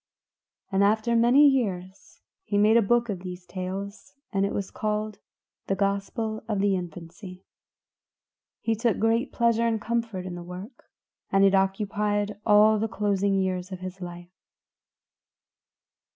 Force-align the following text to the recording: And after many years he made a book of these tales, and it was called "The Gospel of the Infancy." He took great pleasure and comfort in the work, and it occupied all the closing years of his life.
And 0.71 0.83
after 0.83 1.15
many 1.15 1.47
years 1.47 2.21
he 2.43 2.57
made 2.57 2.75
a 2.75 2.81
book 2.81 3.07
of 3.07 3.19
these 3.19 3.45
tales, 3.45 4.15
and 4.33 4.47
it 4.47 4.51
was 4.51 4.71
called 4.71 5.19
"The 5.67 5.75
Gospel 5.75 6.43
of 6.47 6.57
the 6.59 6.75
Infancy." 6.75 7.45
He 8.61 8.73
took 8.73 8.97
great 8.97 9.31
pleasure 9.31 9.67
and 9.67 9.79
comfort 9.79 10.25
in 10.25 10.33
the 10.33 10.41
work, 10.41 10.85
and 11.31 11.45
it 11.45 11.53
occupied 11.53 12.39
all 12.47 12.79
the 12.79 12.87
closing 12.87 13.35
years 13.35 13.71
of 13.71 13.81
his 13.81 14.01
life. 14.01 14.33